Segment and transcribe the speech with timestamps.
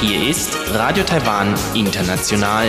[0.00, 2.68] Hier ist Radio Taiwan International.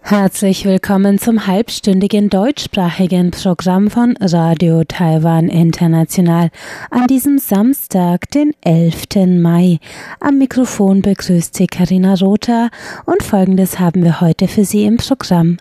[0.00, 6.50] Herzlich willkommen zum halbstündigen deutschsprachigen Programm von Radio Taiwan International
[6.90, 9.38] an diesem Samstag, den 11.
[9.38, 9.78] Mai.
[10.18, 12.70] Am Mikrofon begrüßt Sie Karina Rother
[13.04, 15.58] und folgendes haben wir heute für Sie im Programm.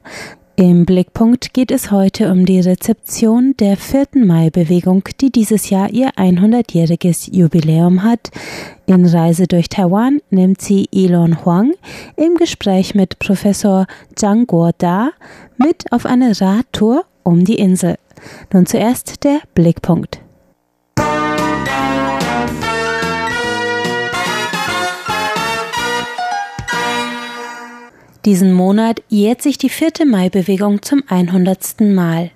[0.60, 6.10] Im Blickpunkt geht es heute um die Rezeption der vierten Mai-Bewegung, die dieses Jahr ihr
[6.14, 8.32] 100-jähriges Jubiläum hat.
[8.88, 11.76] In Reise durch Taiwan nimmt sie Elon Huang
[12.16, 15.12] im Gespräch mit Professor Zhang Guoda
[15.58, 17.98] mit auf eine Radtour um die Insel.
[18.52, 20.22] Nun zuerst der Blickpunkt.
[28.28, 31.80] Diesen Monat jährt sich die vierte Mai-Bewegung zum 100.
[31.80, 32.32] Mal.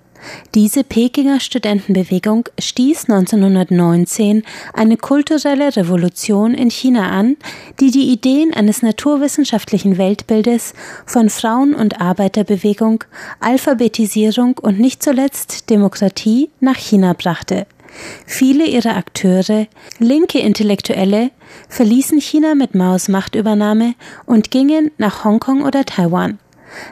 [0.55, 7.35] Diese Pekinger Studentenbewegung stieß 1919 eine kulturelle Revolution in China an,
[7.81, 10.75] die die Ideen eines naturwissenschaftlichen Weltbildes
[11.05, 13.03] von Frauen- und Arbeiterbewegung,
[13.41, 17.67] Alphabetisierung und nicht zuletzt Demokratie nach China brachte.
[18.25, 19.67] Viele ihrer Akteure,
[19.99, 21.31] linke Intellektuelle,
[21.69, 26.39] verließen China mit Maos Machtübernahme und gingen nach Hongkong oder Taiwan.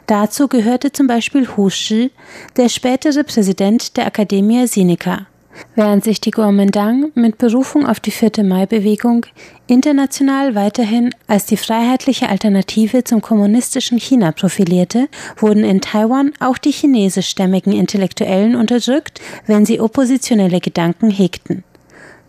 [0.07, 2.11] Dazu gehörte zum Beispiel Hu Shi,
[2.57, 5.27] der spätere Präsident der Academia Sinica.
[5.75, 9.25] Während sich die Kuomintang mit Berufung auf die vierte Mai-Bewegung
[9.67, 16.71] international weiterhin als die freiheitliche Alternative zum kommunistischen China profilierte, wurden in Taiwan auch die
[16.71, 21.63] chinesischstämmigen Intellektuellen unterdrückt, wenn sie oppositionelle Gedanken hegten.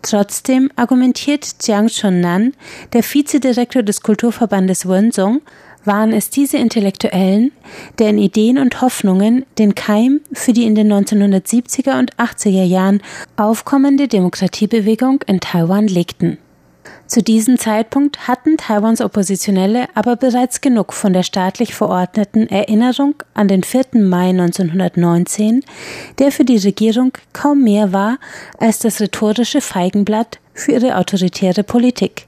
[0.01, 2.53] Trotzdem argumentiert Jiang Chunnan,
[2.93, 5.41] der Vizedirektor des Kulturverbandes Wenzhong,
[5.85, 7.51] waren es diese Intellektuellen,
[7.99, 13.01] deren Ideen und Hoffnungen den Keim für die in den 1970er und 80er Jahren
[13.35, 16.37] aufkommende Demokratiebewegung in Taiwan legten.
[17.11, 23.49] Zu diesem Zeitpunkt hatten Taiwans Oppositionelle aber bereits genug von der staatlich verordneten Erinnerung an
[23.49, 23.87] den 4.
[23.95, 25.65] Mai 1919,
[26.19, 28.17] der für die Regierung kaum mehr war
[28.59, 32.27] als das rhetorische Feigenblatt für ihre autoritäre Politik.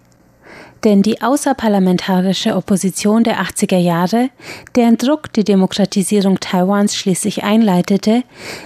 [0.84, 4.32] Denn die außerparlamentarische Opposition der 80er Jahre,
[4.76, 8.24] deren Druck die Demokratisierung Taiwans schließlich einleitete,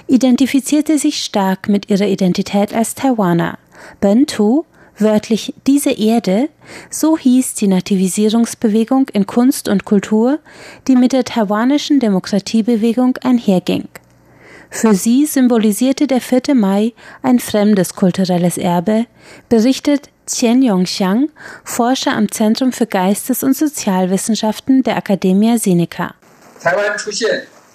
[0.07, 3.59] identifizierte sich stark mit ihrer Identität als Taiwaner.
[4.01, 4.65] Bantu,
[4.97, 6.49] wörtlich diese Erde,
[6.89, 10.39] so hieß die Nativisierungsbewegung in Kunst und Kultur,
[10.87, 13.87] die mit der taiwanischen Demokratiebewegung einherging.
[14.69, 16.53] Für sie symbolisierte der 4.
[16.53, 19.05] Mai ein fremdes kulturelles Erbe,
[19.49, 21.29] berichtet Qian Yongxiang,
[21.63, 26.15] Forscher am Zentrum für Geistes- und Sozialwissenschaften der Academia Sinica.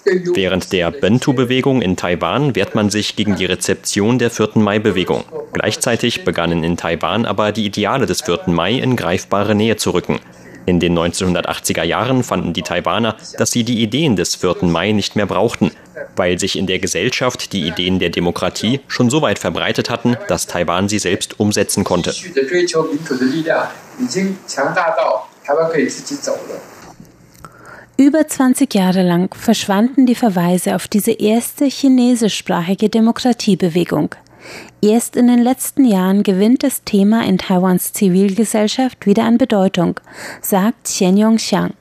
[0.05, 4.49] Während der Bantu-Bewegung in Taiwan wehrt man sich gegen die Rezeption der 4.
[4.55, 5.23] Mai-Bewegung.
[5.53, 8.47] Gleichzeitig begannen in Taiwan aber die Ideale des 4.
[8.47, 10.19] Mai in greifbare Nähe zu rücken.
[10.65, 14.63] In den 1980er Jahren fanden die Taiwaner, dass sie die Ideen des 4.
[14.63, 15.71] Mai nicht mehr brauchten,
[16.15, 20.47] weil sich in der Gesellschaft die Ideen der Demokratie schon so weit verbreitet hatten, dass
[20.47, 22.13] Taiwan sie selbst umsetzen konnte.
[27.95, 34.15] Über 20 Jahre lang verschwanden die Verweise auf diese erste chinesischsprachige Demokratiebewegung.
[34.81, 39.99] Erst in den letzten Jahren gewinnt das Thema in Taiwans Zivilgesellschaft wieder an Bedeutung,
[40.41, 41.73] sagt Qian Yongxiang.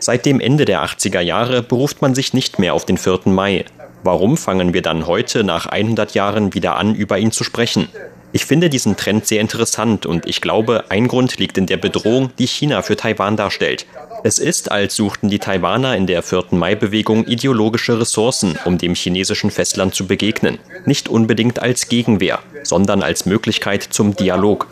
[0.00, 3.20] Seit dem Ende der 80er Jahre beruft man sich nicht mehr auf den 4.
[3.26, 3.66] Mai.
[4.04, 7.88] Warum fangen wir dann heute nach 100 Jahren wieder an, über ihn zu sprechen?
[8.34, 12.30] Ich finde diesen Trend sehr interessant und ich glaube, ein Grund liegt in der Bedrohung,
[12.38, 13.84] die China für Taiwan darstellt.
[14.24, 16.46] Es ist, als suchten die Taiwaner in der 4.
[16.52, 20.58] Mai-Bewegung ideologische Ressourcen, um dem chinesischen Festland zu begegnen.
[20.86, 24.66] Nicht unbedingt als Gegenwehr, sondern als Möglichkeit zum Dialog.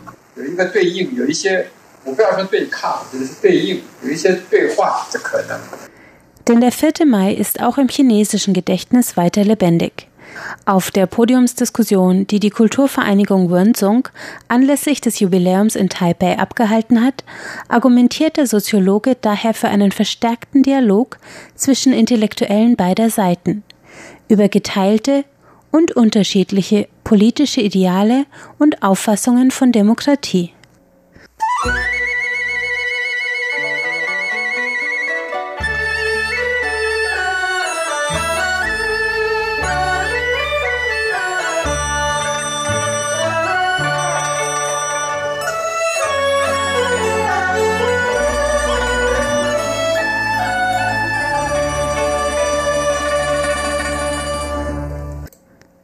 [6.47, 7.05] Denn der 4.
[7.05, 10.07] Mai ist auch im chinesischen Gedächtnis weiter lebendig.
[10.65, 14.07] Auf der Podiumsdiskussion, die die Kulturvereinigung Wenzhong
[14.47, 17.23] anlässlich des Jubiläums in Taipei abgehalten hat,
[17.67, 21.17] argumentiert der Soziologe daher für einen verstärkten Dialog
[21.55, 23.63] zwischen Intellektuellen beider Seiten
[24.27, 25.25] über geteilte
[25.71, 28.25] und unterschiedliche politische Ideale
[28.57, 30.53] und Auffassungen von Demokratie.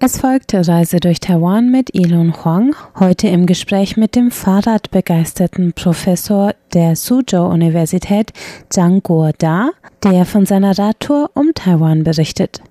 [0.09, 6.55] Es folgte Reise durch Taiwan mit Ilon Huang, heute im Gespräch mit dem Fahrradbegeisterten Professor
[6.73, 8.31] der Suzhou Universität
[8.69, 9.71] Zhang Guoda,
[10.05, 12.61] der von seiner Radtour um Taiwan berichtet.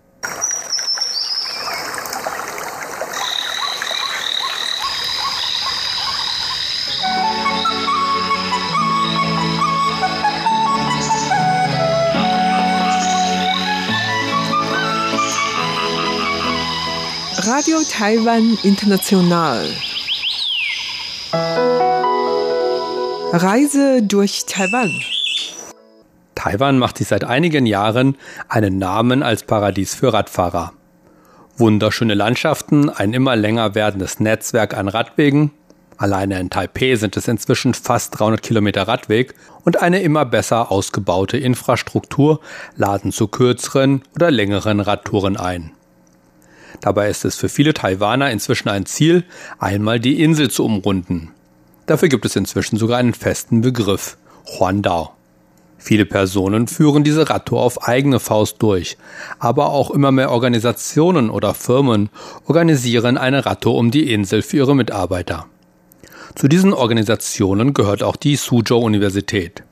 [17.47, 19.69] Radio Taiwan International.
[23.33, 24.91] Reise durch Taiwan.
[26.35, 28.17] Taiwan macht sich seit einigen Jahren
[28.49, 30.73] einen Namen als Paradies für Radfahrer.
[31.57, 35.53] Wunderschöne Landschaften, ein immer länger werdendes Netzwerk an Radwegen,
[35.99, 41.39] alleine in Taipeh sind es inzwischen fast 300 Kilometer Radweg und eine immer besser ausgebaute
[41.39, 42.41] Infrastruktur
[42.75, 45.76] laden zu kürzeren oder längeren Radtouren ein.
[46.81, 49.25] Dabei ist es für viele Taiwaner inzwischen ein Ziel,
[49.59, 51.33] einmal die Insel zu umrunden.
[51.87, 54.17] Dafür gibt es inzwischen sogar einen festen Begriff,
[54.47, 55.13] Huandao.
[55.79, 58.97] Viele Personen führen diese Radtour auf eigene Faust durch,
[59.39, 62.09] aber auch immer mehr Organisationen oder Firmen
[62.47, 65.47] organisieren eine Radtour um die Insel für ihre Mitarbeiter.
[66.35, 69.63] Zu diesen Organisationen gehört auch die Suzhou Universität.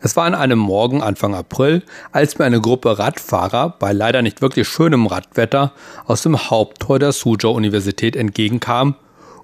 [0.00, 1.82] Es war an einem Morgen Anfang April,
[2.12, 5.72] als mir eine Gruppe Radfahrer bei leider nicht wirklich schönem Radwetter
[6.06, 8.94] aus dem Haupttor der Suzhou Universität entgegenkam,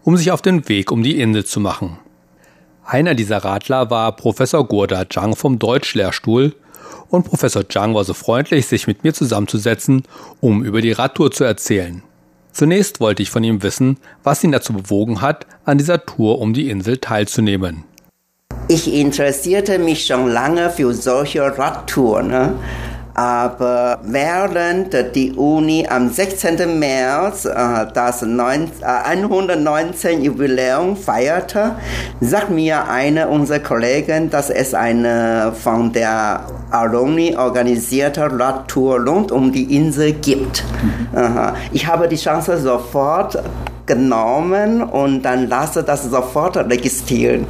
[0.03, 1.99] um sich auf den Weg um die Insel zu machen.
[2.85, 6.55] Einer dieser Radler war Professor Gurda Zhang vom Deutschlehrstuhl
[7.11, 10.05] und Professor Zhang war so freundlich, sich mit mir zusammenzusetzen,
[10.41, 12.03] um über die Radtour zu erzählen.
[12.53, 16.55] Zunächst wollte ich von ihm wissen, was ihn dazu bewogen hat, an dieser Tour um
[16.55, 17.85] die Insel teilzunehmen.
[18.71, 22.29] Ich interessierte mich schon lange für solche Radtouren.
[22.29, 22.53] Ne?
[23.15, 26.79] Aber während die Uni am 16.
[26.79, 31.77] März äh, das 119 äh, Jubiläum feierte,
[32.21, 39.51] sagt mir einer unserer Kollegen, dass es eine von der Alumni organisierte Radtour rund um
[39.51, 40.63] die Insel gibt.
[40.83, 41.55] Mhm.
[41.73, 43.43] Ich habe die Chance sofort
[43.87, 47.47] genommen und dann lasse das sofort registrieren.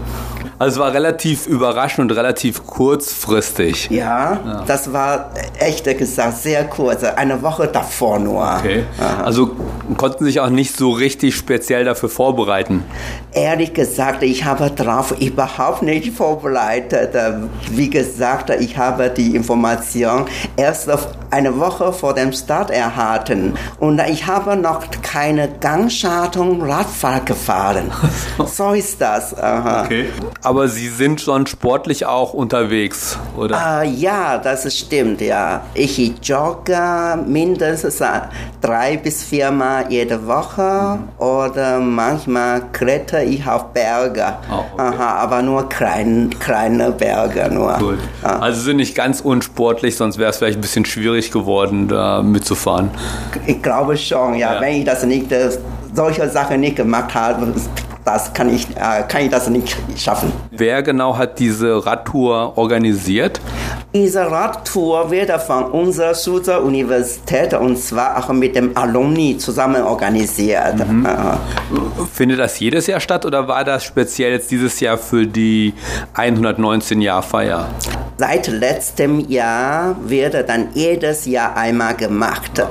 [0.61, 3.89] Also es war relativ überraschend und relativ kurzfristig.
[3.91, 8.43] Ja, ja, das war echt gesagt sehr kurz, eine Woche davor nur.
[8.59, 8.85] Okay.
[9.25, 9.53] Also
[9.97, 12.83] konnten sich auch nicht so richtig speziell dafür vorbereiten.
[13.33, 17.15] Ehrlich gesagt, ich habe darauf überhaupt nicht vorbereitet.
[17.71, 20.27] Wie gesagt, ich habe die Information
[20.57, 20.89] erst
[21.31, 27.91] eine Woche vor dem Start erhalten und ich habe noch keine Gangschartung Radfahrt gefahren.
[28.47, 29.37] so ist das.
[29.37, 29.85] Aha.
[29.85, 30.09] Okay
[30.49, 33.83] aber Sie sind schon sportlich auch unterwegs, oder?
[33.83, 35.63] Uh, ja, das stimmt, ja.
[35.75, 38.03] Ich jogge mindestens
[38.61, 41.23] drei bis viermal jede Woche mhm.
[41.23, 44.37] oder manchmal kletter ich auf Berge.
[44.51, 44.83] Oh, okay.
[44.83, 47.75] Aha, aber nur klein, kleine Berge nur.
[47.75, 47.99] Gut.
[48.23, 48.39] Ah.
[48.39, 52.91] Also sind nicht ganz unsportlich, sonst wäre es vielleicht ein bisschen schwierig geworden, da mitzufahren.
[53.47, 54.55] Ich glaube schon, ja.
[54.55, 54.61] ja.
[54.61, 55.27] Wenn ich das nicht,
[55.93, 57.53] solche Sachen nicht gemacht habe,
[58.05, 60.33] das kann ich, äh, kann ich das nicht schaffen.
[60.51, 63.41] Wer genau hat diese Radtour organisiert?
[63.95, 70.87] Diese Radtour wird von unserer Suzhou Universität und zwar auch mit dem Alumni zusammen organisiert.
[70.87, 71.07] Mhm.
[72.13, 75.73] Findet das jedes Jahr statt oder war das speziell jetzt dieses Jahr für die
[76.13, 77.67] 119 Jahr Feier?
[78.19, 82.63] Seit letztem Jahr wird dann jedes Jahr einmal gemacht.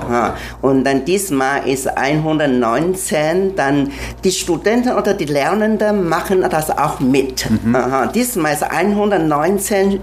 [0.61, 3.91] Und dann diesmal ist 119, dann
[4.23, 7.49] die Studenten oder die Lernenden machen das auch mit.
[7.49, 7.75] Mhm.
[8.13, 9.99] Diesmal ist 119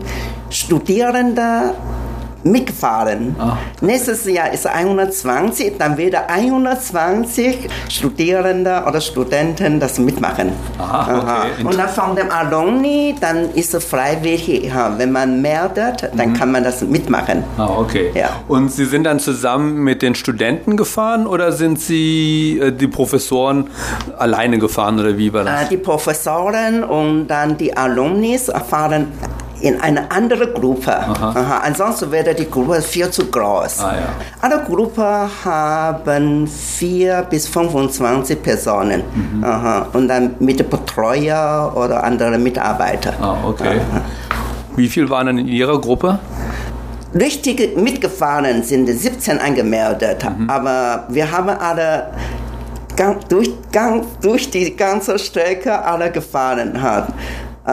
[0.55, 1.75] Studierende
[2.45, 3.35] mitfahren.
[3.39, 3.57] Ah.
[3.81, 10.53] Nächstes Jahr ist 120, dann wieder 120 Studierende oder Studenten das mitmachen.
[10.79, 11.65] Aha, okay.
[11.65, 14.71] Und dann von dem Alumni, dann ist es freiwillig.
[14.97, 16.35] Wenn man meldet, dann mhm.
[16.35, 17.43] kann man das mitmachen.
[17.57, 18.13] Ah, okay.
[18.15, 18.29] Ja.
[18.47, 23.71] Und Sie sind dann zusammen mit den Studenten gefahren oder sind Sie äh, die Professoren
[24.19, 25.63] alleine gefahren oder wie war das?
[25.63, 29.09] Äh, die Professoren und dann die Alumnis fahren
[29.65, 30.95] in eine andere Gruppe.
[30.95, 31.31] Aha.
[31.31, 31.59] Aha.
[31.65, 33.81] Ansonsten wäre die Gruppe viel zu groß.
[33.81, 34.09] Ah, ja.
[34.43, 39.03] Alle Gruppen haben vier bis 25 Personen.
[39.15, 39.45] Mhm.
[39.95, 43.15] Und dann mit Betreuer oder anderen Mitarbeitern.
[43.23, 43.81] Ah, okay.
[44.77, 46.19] Wie viel waren denn in Ihrer Gruppe?
[47.15, 50.51] Richtig mitgefahren sind 17 angemeldet, mhm.
[50.51, 52.09] aber wir haben alle
[53.29, 53.51] durch,
[54.21, 56.83] durch die ganze Strecke alle gefahren.
[56.83, 57.09] Hat.
[57.67, 57.71] Äh,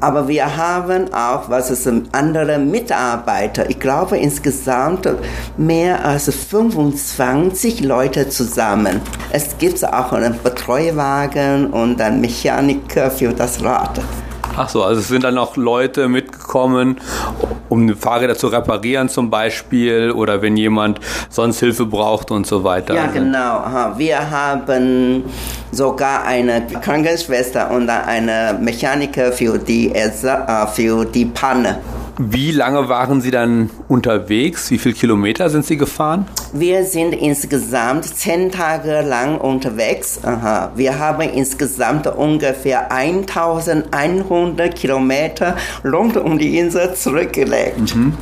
[0.00, 3.70] aber wir haben auch was ist, andere Mitarbeiter.
[3.70, 5.08] Ich glaube insgesamt
[5.56, 9.00] mehr als 25 Leute zusammen.
[9.30, 14.00] Es gibt auch einen Betreuwagen und einen Mechaniker für das Rad.
[14.60, 16.96] Ach so, also es sind dann auch Leute mitgekommen,
[17.68, 20.98] um Fahrräder zu reparieren zum Beispiel oder wenn jemand
[21.30, 22.92] sonst Hilfe braucht und so weiter.
[22.92, 23.96] Ja, genau.
[23.96, 25.22] Wir haben
[25.70, 30.10] sogar eine Krankenschwester und eine Mechaniker für die, äh,
[30.74, 31.78] für die Panne.
[32.20, 34.72] Wie lange waren Sie dann unterwegs?
[34.72, 36.26] Wie viele Kilometer sind Sie gefahren?
[36.52, 40.18] Wir sind insgesamt zehn Tage lang unterwegs.
[40.24, 40.72] Aha.
[40.74, 47.94] Wir haben insgesamt ungefähr 1100 Kilometer rund um die Insel zurückgelegt.
[47.94, 48.14] Mhm.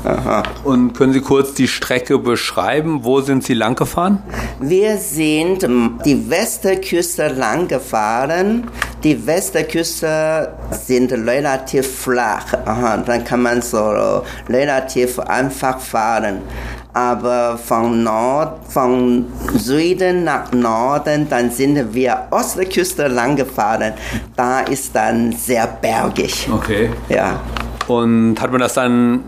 [0.65, 3.01] Und können Sie kurz die Strecke beschreiben?
[3.03, 4.23] Wo sind Sie lang gefahren?
[4.61, 5.67] Wir sind
[6.05, 8.65] die Westküste lang gefahren.
[9.05, 12.53] Die Westküste sind relativ flach.
[12.67, 12.99] Aha.
[12.99, 13.86] Dann kann man so
[14.49, 16.43] relativ einfach fahren.
[16.93, 23.93] Aber von Nord, von Süden nach Norden, dann sind wir Ostküste lang gefahren.
[24.35, 26.49] Da ist dann sehr bergig.
[26.51, 26.91] Okay.
[27.11, 27.39] Ja.
[27.89, 29.23] Und hat man das dann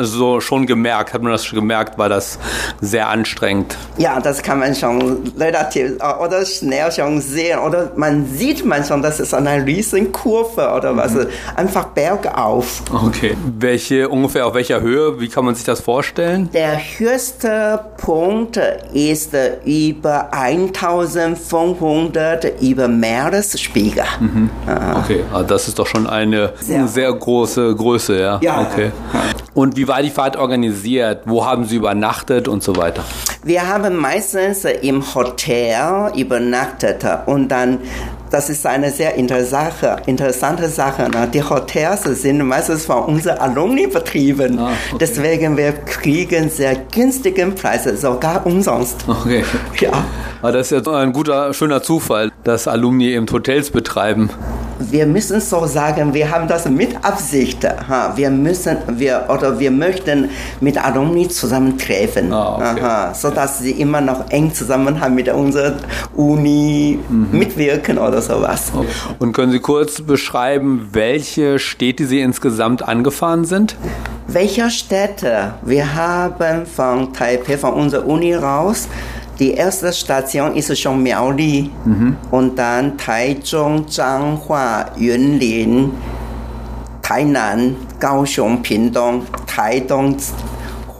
[0.00, 1.14] so schon gemerkt?
[1.14, 1.98] Hat man das schon gemerkt?
[1.98, 2.38] War das
[2.80, 3.76] sehr anstrengend?
[3.98, 7.58] Ja, das kann man schon relativ äh, oder schnell schon sehen.
[7.58, 11.12] Oder man sieht man schon, das ist eine riesen Kurve oder was.
[11.12, 11.26] Mhm.
[11.54, 12.80] Einfach bergauf.
[12.92, 13.36] Okay.
[13.58, 15.20] Welche, ungefähr auf welcher Höhe?
[15.20, 16.48] Wie kann man sich das vorstellen?
[16.52, 18.58] Der höchste Punkt
[18.92, 24.04] ist über 1500 über Meeresspiegel.
[24.20, 24.50] Mhm.
[25.02, 28.38] Okay, also das ist doch schon eine sehr, sehr große Größe, ja.
[28.42, 28.60] Ja.
[28.60, 28.92] Okay.
[29.54, 31.22] Und wie war die Fahrt organisiert?
[31.24, 33.02] Wo haben Sie übernachtet und so weiter?
[33.42, 37.78] Wir haben meistens im Hotel übernachtet und dann
[38.30, 41.08] das ist eine sehr interessante Sache.
[41.08, 41.28] Ne?
[41.32, 44.58] Die Hotels sind meistens von unseren Alumni betrieben.
[44.58, 44.98] Ah, okay.
[45.00, 49.04] Deswegen wir kriegen sehr günstige Preise, sogar umsonst.
[49.08, 49.44] Okay.
[49.78, 49.92] Ja.
[50.42, 54.30] Aber das ist ja ein guter, schöner Zufall, dass Alumni eben Hotels betreiben
[54.78, 57.66] wir müssen so sagen, wir haben das mit Absicht.
[58.14, 60.30] Wir müssen, wir, oder wir möchten
[60.60, 62.80] mit Alumni zusammentreffen, ah, okay.
[62.80, 65.76] Aha, so dass sie immer noch eng zusammen haben mit unserer
[66.14, 67.38] Uni mhm.
[67.38, 68.72] mitwirken oder sowas.
[68.74, 68.86] Okay.
[69.18, 73.76] Und können Sie kurz beschreiben, welche Städte Sie insgesamt angefahren sind?
[74.28, 75.54] Welche Städte?
[75.62, 78.88] Wir haben von Taipei, von unserer Uni raus,
[79.38, 82.16] die erste Station ist schon Miaoli mhm.
[82.30, 85.92] und dann Taichung, Zhanghua, Yunlin,
[87.02, 90.16] Tainan, Kaohsiung, Pingtung, Taidong,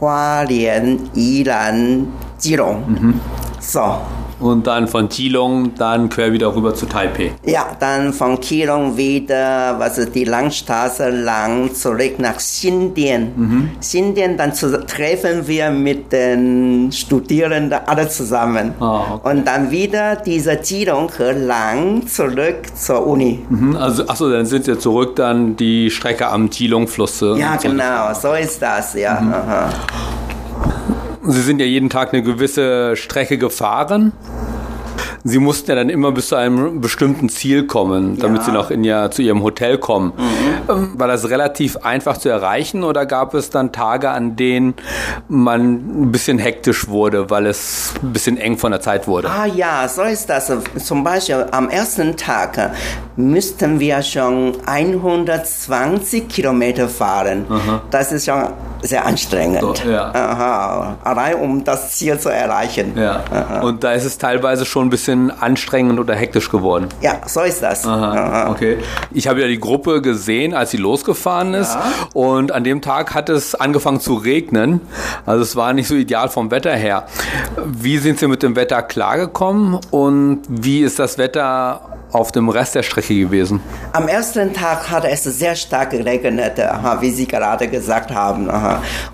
[0.00, 2.08] Hualien, Yilan,
[2.40, 2.84] Jilong.
[2.86, 3.20] Mhm.
[3.60, 3.98] So,
[4.38, 7.32] und dann von Keelung dann quer wieder rüber zu Taipei.
[7.44, 13.32] Ja, dann von Keelung wieder, was ist die Langstraße lang zurück nach Xindian.
[13.34, 13.70] Mhm.
[13.80, 18.74] Xindian, dann zu, treffen wir mit den Studierenden alle zusammen.
[18.80, 19.30] Ah, okay.
[19.30, 23.44] Und dann wieder diese Keelung lang zurück zur Uni.
[23.48, 27.20] Mhm, also, achso, dann sind wir zurück dann die Strecke am Keelung-Fluss.
[27.36, 29.20] Ja, genau, so ist das, ja.
[29.20, 30.95] Mhm.
[31.28, 34.12] Sie sind ja jeden Tag eine gewisse Strecke gefahren.
[35.28, 38.44] Sie mussten ja dann immer bis zu einem bestimmten Ziel kommen, damit ja.
[38.44, 40.12] Sie noch in ihr, zu Ihrem Hotel kommen.
[40.16, 40.70] Mhm.
[40.70, 44.74] Ähm, war das relativ einfach zu erreichen oder gab es dann Tage, an denen
[45.28, 49.28] man ein bisschen hektisch wurde, weil es ein bisschen eng von der Zeit wurde?
[49.28, 50.52] Ah ja, so ist das.
[50.78, 52.70] Zum Beispiel am ersten Tag
[53.16, 57.46] müssten wir schon 120 Kilometer fahren.
[57.48, 57.82] Aha.
[57.90, 58.44] Das ist schon
[58.82, 59.78] sehr anstrengend.
[59.78, 60.12] So, ja.
[60.12, 60.96] Aha.
[61.02, 62.92] Allein um das Ziel zu erreichen.
[62.96, 63.60] Ja.
[63.62, 66.88] Und da ist es teilweise schon ein bisschen anstrengend oder hektisch geworden.
[67.00, 67.86] Ja, so ist das.
[67.86, 68.50] Aha.
[68.50, 68.78] Okay.
[69.12, 71.74] Ich habe ja die Gruppe gesehen, als sie losgefahren ist.
[71.74, 71.82] Ja.
[72.14, 74.80] Und an dem Tag hat es angefangen zu regnen.
[75.24, 77.06] Also es war nicht so ideal vom Wetter her.
[77.64, 82.74] Wie sind Sie mit dem Wetter klargekommen und wie ist das Wetter auf dem Rest
[82.74, 83.60] der Strecke gewesen?
[83.92, 86.58] Am ersten Tag hat es sehr stark geregnet,
[87.00, 88.48] wie Sie gerade gesagt haben.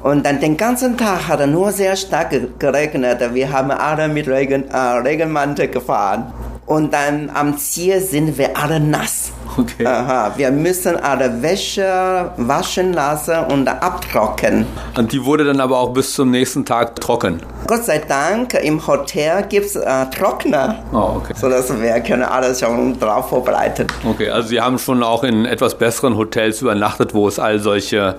[0.03, 3.21] Und dann den ganzen Tag hat es nur sehr stark geregnet.
[3.33, 6.33] Wir haben alle mit Regen, äh, Regenmantel gefahren.
[6.67, 9.33] Und dann am Ziel sind wir alle nass.
[9.63, 9.87] Okay.
[9.87, 14.67] Aha, wir müssen alle Wäsche waschen lassen und abtrocknen.
[14.97, 17.43] Und die wurde dann aber auch bis zum nächsten Tag trocken?
[17.67, 20.83] Gott sei Dank, im Hotel gibt es äh, Trockner.
[20.93, 21.35] Oh, okay.
[21.37, 23.87] Sodass wir können alles schon drauf vorbereiten.
[24.05, 28.17] Okay, also Sie haben schon auch in etwas besseren Hotels übernachtet, wo es all solche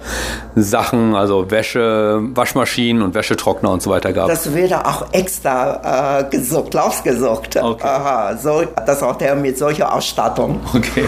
[0.56, 4.30] Sachen, also Wäsche, Waschmaschinen und Wäschetrockner und so weiter gab.
[4.30, 7.58] Das wird auch extra äh, gesucht, rausgesucht.
[7.58, 7.86] Okay.
[7.86, 10.62] Aha, so, das Hotel mit solcher Ausstattung.
[10.74, 11.06] Okay.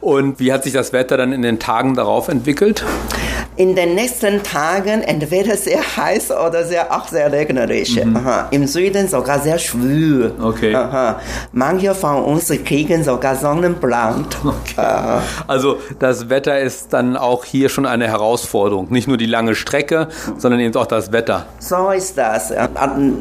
[0.00, 2.84] Und wie hat sich das Wetter dann in den Tagen darauf entwickelt?
[3.58, 7.96] In den nächsten Tagen entweder sehr heiß oder sehr, auch sehr regnerisch.
[7.96, 8.18] Mhm.
[8.50, 10.32] Im Süden sogar sehr schwül.
[10.42, 10.74] Okay.
[10.74, 11.20] Aha.
[11.52, 14.36] Manche von uns kriegen sogar Sonnenbrand.
[14.46, 15.20] Okay.
[15.46, 18.88] Also das Wetter ist dann auch hier schon eine Herausforderung.
[18.90, 20.08] Nicht nur die lange Strecke,
[20.38, 21.46] sondern eben auch das Wetter.
[21.58, 22.52] So ist das.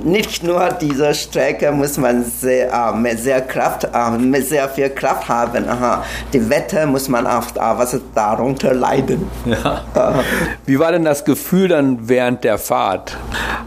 [0.04, 4.90] Nicht nur diese Strecke muss man sehr, äh, mit sehr Kraft, äh, mit sehr viel
[4.90, 5.68] Kraft haben.
[5.68, 6.04] Aha.
[6.34, 9.28] Die Wetter muss man auch was darunter leiden.
[9.46, 9.84] Ja.
[10.66, 13.18] Wie war denn das Gefühl dann während der Fahrt?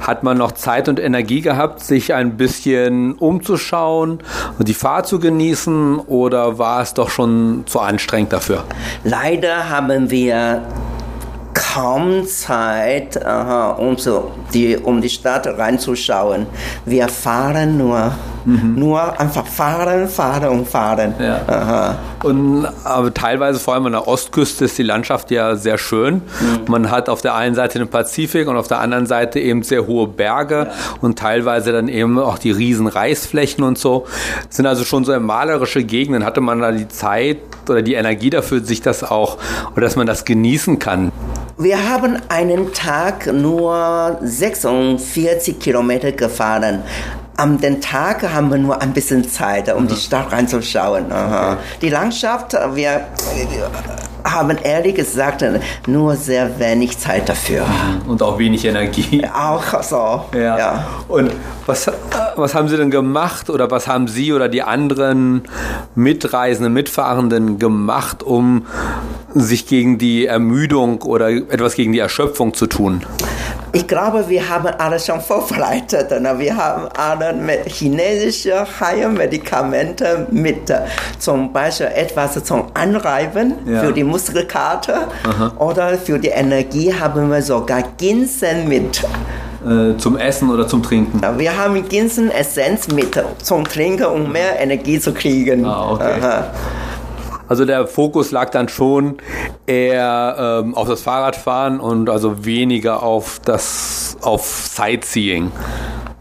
[0.00, 4.20] Hat man noch Zeit und Energie gehabt, sich ein bisschen umzuschauen
[4.58, 8.64] und die Fahrt zu genießen oder war es doch schon zu anstrengend dafür?
[9.04, 10.62] Leider haben wir
[11.78, 16.46] kaum Zeit, aha, um, so die, um die Stadt reinzuschauen.
[16.84, 18.12] Wir fahren nur,
[18.44, 18.74] mhm.
[18.74, 21.14] nur einfach fahren, fahren und fahren.
[21.20, 21.96] Ja.
[22.24, 26.14] Und aber teilweise, vor allem an der Ostküste, ist die Landschaft ja sehr schön.
[26.14, 26.60] Mhm.
[26.66, 29.86] Man hat auf der einen Seite den Pazifik und auf der anderen Seite eben sehr
[29.86, 30.72] hohe Berge ja.
[31.00, 34.04] und teilweise dann eben auch die riesen Reisflächen und so.
[34.48, 36.24] Das sind also schon so malerische Gegenden.
[36.24, 39.38] Hatte man da die Zeit oder die Energie dafür, sich das auch,
[39.72, 41.12] oder dass man das genießen kann?
[41.60, 46.84] Wir haben einen Tag nur 46 Kilometer gefahren.
[47.36, 49.88] Am den Tag haben wir nur ein bisschen Zeit, um mhm.
[49.88, 51.06] die Stadt reinzuschauen.
[51.06, 51.56] Okay.
[51.82, 53.08] Die Landschaft, wir
[54.32, 55.44] haben ehrlich gesagt
[55.86, 57.66] nur sehr wenig Zeit dafür.
[58.06, 59.26] Und auch wenig Energie.
[59.34, 60.24] Auch so.
[60.34, 60.58] Ja.
[60.58, 60.86] ja.
[61.08, 61.32] Und
[61.66, 61.90] was,
[62.36, 65.42] was haben Sie denn gemacht oder was haben Sie oder die anderen
[65.94, 68.66] Mitreisenden, Mitfahrenden gemacht, um
[69.34, 73.04] sich gegen die Ermüdung oder etwas gegen die Erschöpfung zu tun?
[73.78, 76.10] Ich glaube, wir haben alles schon vorbereitet.
[76.20, 76.34] Ne?
[76.36, 77.32] Wir haben alle
[77.66, 80.72] chinesische Heilmedikamente mit,
[81.20, 83.80] zum Beispiel etwas zum Anreiben ja.
[83.80, 85.52] für die Muskelkarte Aha.
[85.58, 89.04] oder für die Energie haben wir sogar Ginseng mit.
[89.64, 91.20] Äh, zum Essen oder zum Trinken?
[91.38, 95.64] Wir haben Ginseng-Essenz mit zum Trinken, um mehr Energie zu kriegen.
[95.64, 96.14] Ah, okay.
[96.20, 96.50] Aha.
[97.48, 99.18] Also der Fokus lag dann schon
[99.66, 105.50] eher ähm, auf das Fahrradfahren und also weniger auf das auf Sightseeing.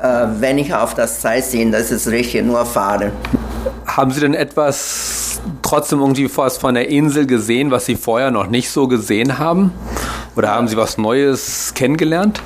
[0.02, 3.12] Äh, weniger auf das Sightseeing, das ist richtig, nur fahren.
[3.86, 8.48] Haben Sie denn etwas trotzdem irgendwie was von der Insel gesehen, was Sie vorher noch
[8.48, 9.72] nicht so gesehen haben?
[10.36, 12.42] Oder haben Sie was Neues kennengelernt?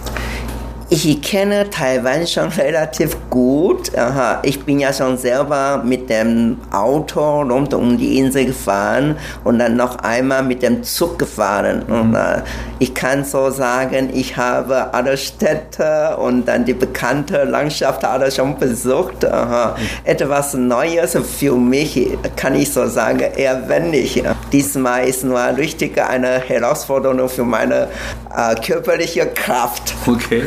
[0.94, 3.98] Ich kenne Taiwan schon relativ gut.
[3.98, 9.60] Aha, ich bin ja schon selber mit dem Auto rund um die Insel gefahren und
[9.60, 11.84] dann noch einmal mit dem Zug gefahren.
[11.84, 12.16] Und, mhm.
[12.16, 12.42] äh,
[12.82, 18.58] ich kann so sagen, ich habe alle Städte und dann die bekannte Landschaft alle schon
[18.58, 19.24] besucht.
[19.24, 19.76] Aha.
[20.04, 24.24] Etwas Neues für mich kann ich so sagen, eher wenig.
[24.52, 27.88] Diesmal ist nur richtig eine Herausforderung für meine
[28.36, 29.94] äh, körperliche Kraft.
[30.08, 30.46] Okay.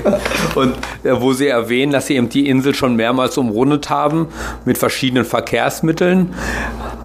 [0.56, 4.26] Und äh, wo Sie erwähnen, dass Sie eben die Insel schon mehrmals umrundet haben
[4.64, 6.34] mit verschiedenen Verkehrsmitteln.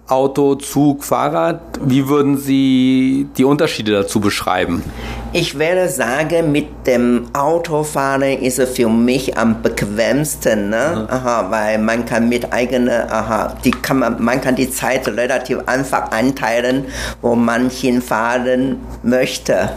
[0.07, 1.61] Auto, Zug, Fahrrad.
[1.83, 4.83] Wie würden Sie die Unterschiede dazu beschreiben?
[5.31, 11.07] Ich würde sagen, mit dem Autofahren ist es für mich am bequemsten, ne?
[11.07, 15.59] aha, weil man kann mit eigener, aha, die kann man, man kann die Zeit relativ
[15.67, 16.85] einfach einteilen,
[17.21, 19.69] wo man hinfahren möchte.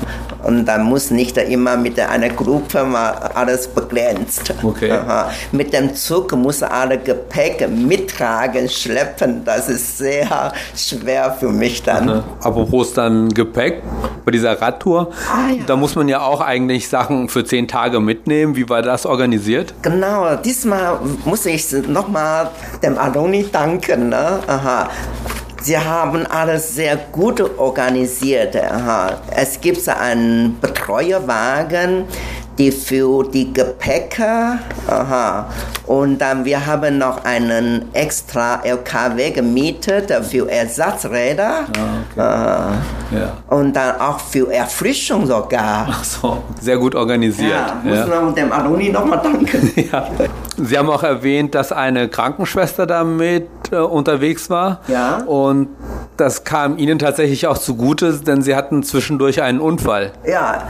[0.43, 4.55] Und dann muss nicht immer mit einer Gruppe mal alles begrenzt.
[4.63, 4.91] Okay.
[4.91, 5.31] Aha.
[5.53, 9.45] Mit dem Zug muss alle Gepäck mittragen, schleppen.
[9.45, 12.09] Das ist sehr schwer für mich dann.
[12.09, 12.25] Aha.
[12.41, 13.83] Apropos dann Gepäck
[14.25, 15.65] bei dieser Radtour, ah, ja.
[15.67, 18.57] da muss man ja auch eigentlich Sachen für zehn Tage mitnehmen.
[18.57, 19.75] Wie war das organisiert?
[19.83, 22.51] Genau, diesmal muss ich nochmal
[22.83, 24.11] dem Aloni danken.
[24.11, 24.39] Ne?
[24.47, 24.91] Aha.
[25.63, 28.57] Sie haben alles sehr gut organisiert.
[28.57, 29.21] Aha.
[29.31, 32.05] Es gibt einen Betreuerwagen,
[32.59, 35.47] die für die Gepäcker, aha,
[35.87, 41.67] und dann wir haben noch einen extra LKW gemietet für Ersatzräder.
[42.17, 42.73] Ah,
[43.11, 43.21] okay.
[43.21, 43.37] ja.
[43.49, 45.89] Und dann auch für Erfrischung sogar.
[45.91, 47.51] Ach so, sehr gut organisiert.
[47.51, 48.07] Ja, muss ja.
[48.07, 49.73] man dem Aruni nochmal danken.
[49.93, 50.09] ja.
[50.57, 54.81] Sie haben auch erwähnt, dass eine Krankenschwester damit äh, unterwegs war.
[54.89, 55.23] Ja.
[55.27, 55.69] Und
[56.17, 60.13] das kam Ihnen tatsächlich auch zugute, denn Sie hatten zwischendurch einen Unfall.
[60.27, 60.63] Ja,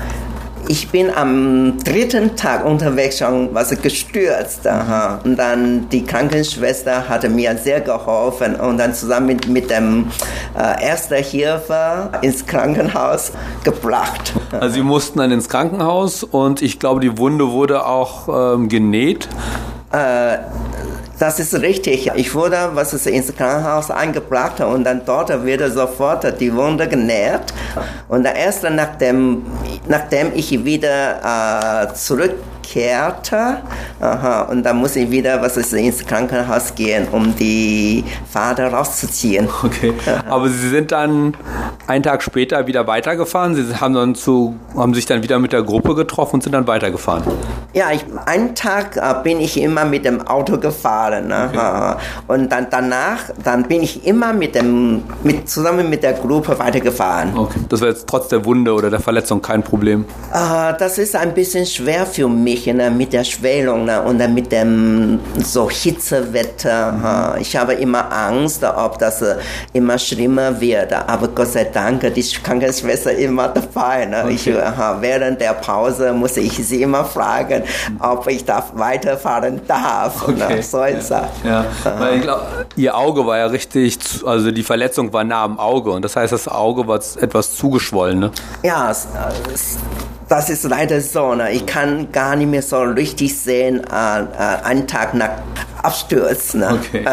[0.69, 4.67] ich bin am dritten Tag unterwegs schon was gestürzt.
[4.67, 5.21] Aha.
[5.25, 10.09] Und dann die Krankenschwester hatte mir sehr geholfen und dann zusammen mit, mit dem
[10.57, 13.33] äh, Erster Hilfe ins Krankenhaus
[13.65, 14.33] gebracht.
[14.53, 19.29] Also sie mussten dann ins Krankenhaus und ich glaube, die Wunde wurde auch ähm, genäht.
[19.93, 20.39] Äh,
[21.19, 22.11] Das ist richtig.
[22.17, 27.53] Ich wurde, was ist ins Krankenhaus eingebracht und dann dort wird sofort die Wunde genäht.
[28.09, 29.47] Und erst nachdem,
[29.93, 32.35] nachdem ich wieder äh, zurück
[32.73, 33.59] kehrte.
[34.01, 39.49] Aha, und dann muss ich wieder was ist, ins Krankenhaus gehen, um die Vater rauszuziehen.
[39.63, 39.93] Okay.
[40.29, 41.35] Aber Sie sind dann
[41.87, 43.55] einen Tag später wieder weitergefahren.
[43.55, 46.67] Sie haben dann zu, haben sich dann wieder mit der Gruppe getroffen und sind dann
[46.67, 47.23] weitergefahren.
[47.75, 51.29] Ja, ich, einen Tag äh, bin ich immer mit dem Auto gefahren.
[51.29, 51.51] Ne?
[51.53, 51.97] Okay.
[52.29, 57.37] Und dann danach, dann bin ich immer mit dem, mit, zusammen mit der Gruppe weitergefahren.
[57.37, 57.61] Okay.
[57.69, 60.05] Das war jetzt trotz der Wunde oder der Verletzung kein Problem?
[60.33, 62.91] Äh, das ist ein bisschen schwer für mich ne?
[62.91, 64.03] mit der Schwellung ne?
[64.03, 67.35] und dann mit dem so Hitzewetter.
[67.35, 67.41] Mhm.
[67.41, 69.37] Ich habe immer Angst, ob das äh,
[69.73, 70.93] immer schlimmer wird.
[70.93, 74.07] Aber Gott sei Dank, die Krankenschwester immer dabei.
[74.07, 74.23] Ne?
[74.25, 74.35] Okay.
[74.35, 77.63] Ich, während der Pause muss ich sie immer fragen,
[77.99, 80.29] ob ich da weiterfahren darf.
[80.29, 80.57] Okay.
[80.57, 80.63] Ne?
[80.63, 81.29] So ist ja.
[81.45, 81.67] ja.
[81.99, 82.47] Weil ich glaub,
[82.77, 86.33] ihr Auge war ja richtig, also die Verletzung war nah am Auge und das heißt,
[86.33, 88.19] das Auge war etwas zugeschwollen.
[88.19, 88.31] Ne?
[88.63, 89.09] Ja, es,
[89.53, 89.79] es,
[90.33, 91.35] das ist leider so.
[91.35, 91.53] Ne?
[91.53, 95.29] Ich kann gar nicht mehr so richtig sehen, äh, äh, einen Tag nach
[95.83, 96.55] Absturz.
[96.55, 96.69] Ne?
[96.81, 97.05] Okay.
[97.05, 97.09] Äh,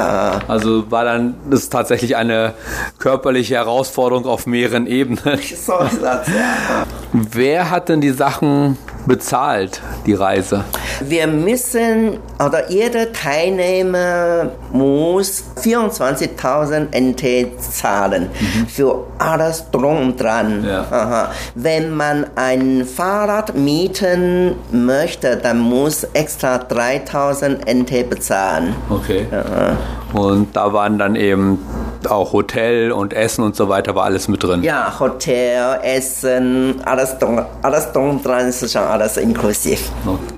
[0.47, 2.53] also war dann das ist tatsächlich eine
[2.97, 5.39] körperliche Herausforderung auf mehreren Ebenen.
[5.59, 6.85] So ist das, ja.
[7.11, 10.63] Wer hat denn die Sachen bezahlt, die Reise?
[11.01, 18.67] Wir müssen, oder jeder Teilnehmer muss 24.000 NT zahlen mhm.
[18.67, 20.65] für alles drum und dran.
[20.65, 21.31] Ja.
[21.55, 28.58] Wenn man ein Fahrrad mieten möchte, dann muss extra 3.000 NT bezahlen.
[28.89, 29.27] Okay.
[29.31, 29.77] Aha.
[30.13, 31.59] Und da waren dann eben
[32.07, 34.63] auch Hotel und Essen und so weiter, war alles mit drin.
[34.63, 37.17] Ja, Hotel, Essen, alles
[37.61, 39.91] alles drum dran ist schon alles inklusiv.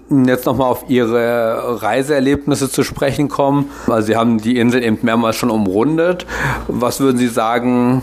[0.09, 3.69] Jetzt nochmal auf Ihre Reiseerlebnisse zu sprechen kommen.
[3.87, 6.25] Also Sie haben die Insel eben mehrmals schon umrundet.
[6.67, 8.01] Was würden Sie sagen,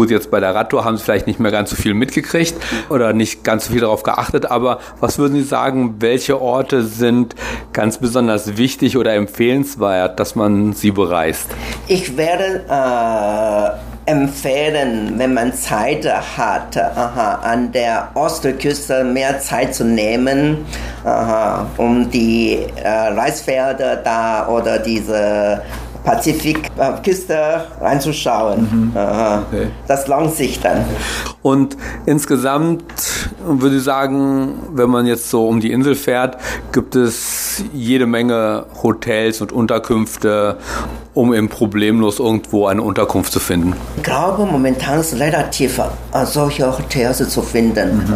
[0.00, 2.54] Gut, jetzt bei der Radtour haben Sie vielleicht nicht mehr ganz so viel mitgekriegt
[2.88, 7.34] oder nicht ganz so viel darauf geachtet, aber was würden Sie sagen, welche Orte sind
[7.74, 11.48] ganz besonders wichtig oder empfehlenswert, dass man sie bereist?
[11.86, 12.64] Ich werde
[14.06, 20.64] äh, empfehlen, wenn man Zeit hat, aha, an der Ostküste mehr Zeit zu nehmen,
[21.04, 25.60] aha, um die äh, Reisfelder da oder diese
[26.04, 28.60] Pazifikküste reinzuschauen.
[28.60, 28.90] Mhm.
[28.90, 29.68] Okay.
[29.86, 30.84] Das lohnt sich dann.
[31.42, 32.84] Und insgesamt
[33.44, 36.36] würde ich sagen, wenn man jetzt so um die Insel fährt,
[36.72, 40.58] gibt es jede Menge Hotels und Unterkünfte,
[41.14, 43.74] um eben problemlos irgendwo eine Unterkunft zu finden.
[43.96, 48.06] Ich glaube, momentan ist es relativ äh, solche Hotels zu finden.
[48.06, 48.14] Mhm.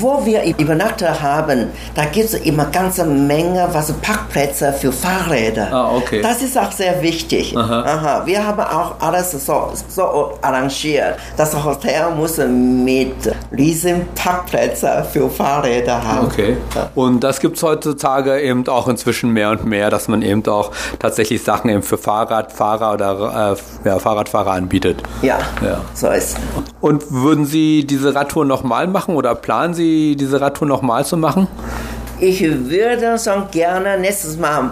[0.00, 5.68] Wo wir übernachtet haben, da gibt es immer ganze Menge was Parkplätze für Fahrräder.
[5.72, 6.20] Ah, okay.
[6.20, 7.56] Das ist auch sehr wichtig.
[7.56, 7.82] Aha.
[7.82, 8.22] Aha.
[8.26, 11.16] Wir haben auch alles so, so arrangiert.
[11.36, 13.14] Das Hotel muss mit
[13.56, 16.26] riesen Parkplätzen für Fahrräder haben.
[16.26, 16.56] Okay.
[16.94, 20.70] Und das gibt es heutzutage eben auch inzwischen mehr und mehr, dass man eben auch
[20.98, 25.02] tatsächlich Sachen eben für Fahrradfahrer oder äh, ja, Fahrradfahrer anbietet.
[25.22, 26.36] Ja, ja, so ist
[26.80, 31.48] Und würden Sie diese Radtour nochmal machen oder planen Sie diese Radtour nochmal zu machen?
[32.20, 34.70] Ich würde schon gerne nächstes Mal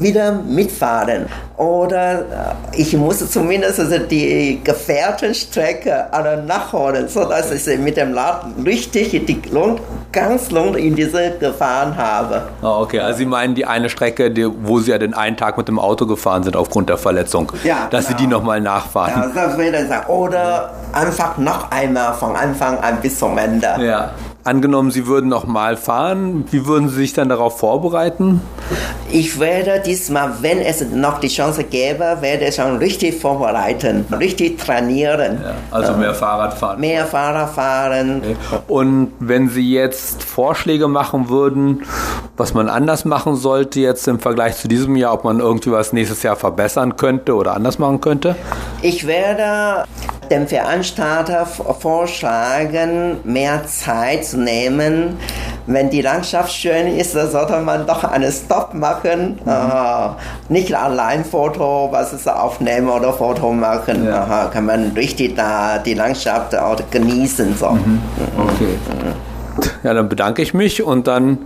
[0.00, 1.26] wieder mitfahren.
[1.56, 2.24] Oder äh,
[2.72, 9.80] ich muss zumindest die Gefährtenstrecke alle nachholen, sodass ich mit dem Laden richtig die Lund,
[10.12, 12.48] ganz Lund in diese gefahren habe.
[12.62, 15.58] Oh, okay, also Sie meinen die eine Strecke, die, wo Sie ja den einen Tag
[15.58, 17.52] mit dem Auto gefahren sind aufgrund der Verletzung.
[17.62, 18.08] Ja, dass genau.
[18.08, 18.38] Sie die genau.
[18.38, 19.32] nochmal nachfahren.
[19.34, 20.06] Ja, das würde ich sagen.
[20.10, 23.66] Oder einfach noch einmal von Anfang an bis zum Ende.
[23.80, 24.10] Ja.
[24.42, 28.40] Angenommen, Sie würden noch mal fahren, wie würden Sie sich dann darauf vorbereiten?
[29.12, 34.58] Ich werde diesmal, wenn es noch die Chance gäbe, werde ich schon richtig vorbereiten, richtig
[34.58, 35.40] trainieren.
[35.42, 36.80] Ja, also mehr Fahrrad fahren.
[36.80, 38.22] Mehr Fahrrad fahren.
[38.24, 38.36] Okay.
[38.66, 41.82] Und wenn Sie jetzt Vorschläge machen würden,
[42.38, 45.92] was man anders machen sollte jetzt im Vergleich zu diesem Jahr, ob man irgendwie was
[45.92, 48.36] nächstes Jahr verbessern könnte oder anders machen könnte?
[48.80, 49.84] Ich werde
[50.30, 55.16] dem Veranstalter vorschlagen, mehr Zeit zu nehmen.
[55.66, 59.40] Wenn die Landschaft schön ist, sollte man doch einen Stopp machen.
[59.44, 59.50] Mhm.
[59.50, 60.14] Uh,
[60.48, 64.06] nicht allein Foto, was ist aufnehmen oder Foto machen.
[64.06, 64.46] Ja.
[64.46, 67.56] Uh, kann man richtig da die Landschaft auch genießen.
[67.56, 67.70] So.
[67.70, 68.00] Mhm.
[68.36, 68.76] Okay.
[69.82, 71.38] Ja, dann bedanke ich mich und dann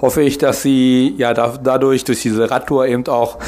[0.00, 3.38] hoffe ich, dass Sie ja da, dadurch durch diese Radtour eben auch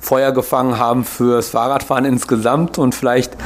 [0.00, 3.36] Feuer gefangen haben fürs Fahrradfahren insgesamt und vielleicht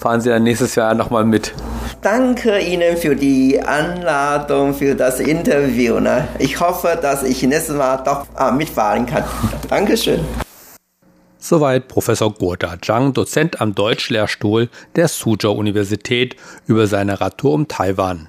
[0.00, 1.52] fahren Sie dann nächstes Jahr nochmal mit.
[2.00, 6.00] danke Ihnen für die Anladung, für das Interview.
[6.00, 6.26] Ne?
[6.38, 9.24] Ich hoffe, dass ich nächstes Mal doch äh, mitfahren kann.
[9.68, 10.20] Dankeschön.
[11.38, 16.36] Soweit Professor Guoda Zhang, Dozent am Deutschlehrstuhl der Suzhou Universität
[16.66, 18.28] über seine Radtour um Taiwan.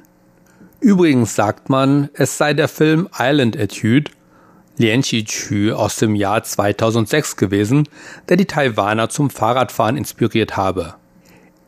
[0.79, 4.11] Übrigens sagt man, es sei der Film Island Etude
[4.77, 7.87] Lian Qu aus dem Jahr 2006 gewesen,
[8.29, 10.95] der die Taiwaner zum Fahrradfahren inspiriert habe.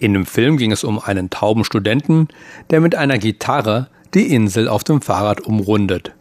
[0.03, 2.27] In dem Film ging es um einen tauben Studenten,
[2.71, 6.11] der mit einer Gitarre die Insel auf dem Fahrrad umrundet.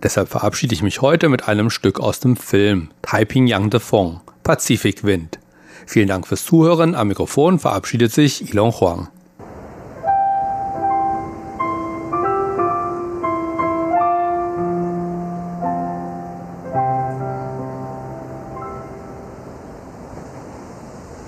[0.00, 4.20] Deshalb verabschiede ich mich heute mit einem Stück aus dem Film Taiping Yang de Fong,
[4.44, 5.40] Pazifikwind.
[5.84, 6.94] Vielen Dank fürs Zuhören.
[6.94, 9.08] Am Mikrofon verabschiedet sich Ilon Huang.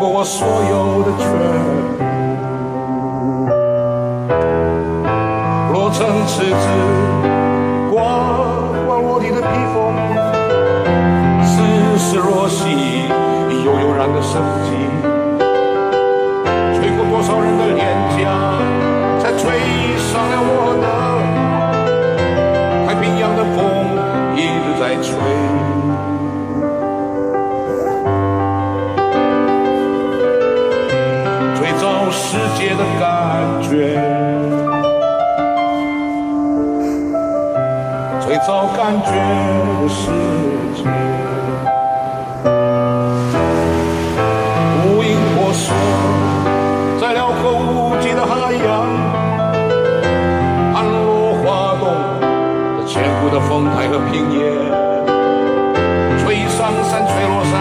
[0.00, 1.36] 过我所有的全部。
[5.74, 6.66] 落成赤子，
[7.92, 8.00] 光
[8.86, 9.92] 光落地的披风，
[11.44, 11.52] 丝
[11.98, 13.04] 丝若细，
[13.62, 14.72] 悠悠然的生机。
[16.74, 17.84] 吹过多少人的脸
[18.16, 18.56] 颊，
[19.20, 19.52] 才吹
[20.00, 20.88] 上了我的
[22.88, 23.60] 太平洋的风。
[24.34, 25.12] 一直在吹，
[38.90, 40.10] 感觉的世
[40.74, 40.82] 界，
[44.82, 45.72] 无影婆娑，
[47.00, 48.66] 在辽阔无际的海洋。
[50.74, 51.86] 暗落滑动，
[52.78, 54.42] 那千古的风台和平野，
[56.18, 57.54] 吹上山，吹落山，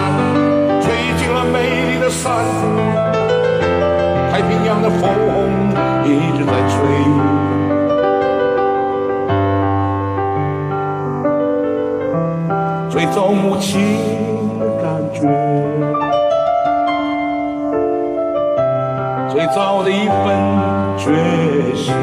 [0.82, 1.62] 吹进了美
[1.92, 2.26] 丽的山。
[4.32, 5.00] 太平洋的风
[6.06, 6.76] 一直在吹，
[13.32, 13.80] 母亲
[14.60, 15.22] 的感觉，
[19.30, 20.26] 最早的一份
[20.98, 21.12] 决
[21.76, 21.94] 心。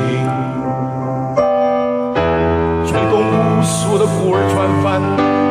[3.18, 5.00] 无数的孤儿船帆，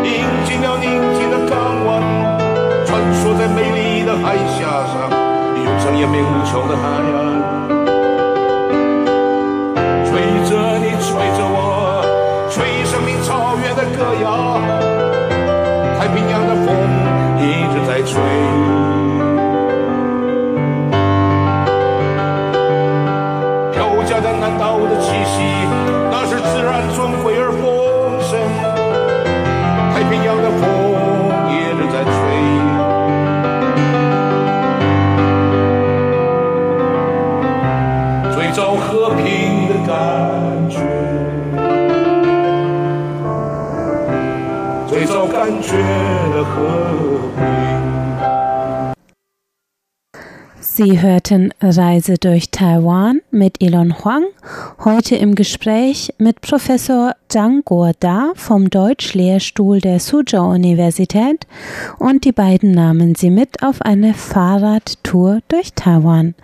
[0.06, 2.00] 迎进了宁静的港湾，
[2.86, 5.10] 穿梭在美丽的海峡上，
[5.58, 7.20] 涌上延绵无穷的海岸。
[10.06, 11.60] 吹着你，吹着我，
[12.50, 14.95] 吹生命超越的歌谣。
[17.96, 18.75] lights wane.
[50.78, 54.26] Sie hörten Reise durch Taiwan mit Elon Huang,
[54.84, 61.48] heute im Gespräch mit Professor Zhang Guoda vom Deutschlehrstuhl der Suzhou Universität
[61.98, 66.36] und die beiden nahmen sie mit auf eine Fahrradtour durch Taiwan.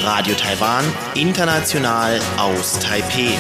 [0.05, 3.35] Radio Taiwan, international aus Taipei.